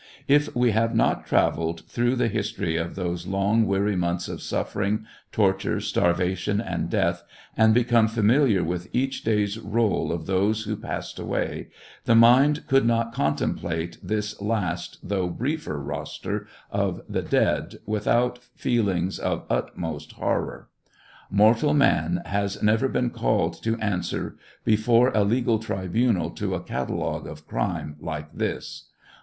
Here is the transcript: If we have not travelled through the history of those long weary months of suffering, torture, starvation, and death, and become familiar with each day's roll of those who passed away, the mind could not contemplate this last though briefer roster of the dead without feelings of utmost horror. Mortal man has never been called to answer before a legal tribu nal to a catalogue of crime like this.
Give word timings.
If 0.27 0.55
we 0.55 0.71
have 0.71 0.95
not 0.95 1.27
travelled 1.27 1.81
through 1.87 2.15
the 2.15 2.27
history 2.27 2.75
of 2.75 2.95
those 2.95 3.27
long 3.27 3.67
weary 3.67 3.95
months 3.95 4.27
of 4.27 4.41
suffering, 4.41 5.05
torture, 5.31 5.79
starvation, 5.79 6.59
and 6.59 6.89
death, 6.89 7.21
and 7.55 7.71
become 7.71 8.07
familiar 8.07 8.63
with 8.63 8.89
each 8.93 9.23
day's 9.23 9.59
roll 9.59 10.11
of 10.11 10.25
those 10.25 10.63
who 10.63 10.75
passed 10.75 11.19
away, 11.19 11.67
the 12.05 12.15
mind 12.15 12.65
could 12.65 12.83
not 12.83 13.13
contemplate 13.13 13.99
this 14.01 14.41
last 14.41 14.97
though 15.03 15.27
briefer 15.29 15.79
roster 15.79 16.47
of 16.71 17.03
the 17.07 17.21
dead 17.21 17.75
without 17.85 18.39
feelings 18.55 19.19
of 19.19 19.45
utmost 19.51 20.13
horror. 20.13 20.67
Mortal 21.29 21.75
man 21.75 22.23
has 22.25 22.63
never 22.63 22.87
been 22.87 23.11
called 23.11 23.61
to 23.61 23.77
answer 23.77 24.35
before 24.65 25.09
a 25.13 25.23
legal 25.23 25.59
tribu 25.59 26.11
nal 26.11 26.31
to 26.31 26.55
a 26.55 26.59
catalogue 26.63 27.27
of 27.27 27.45
crime 27.47 27.97
like 27.99 28.33
this. 28.33 28.85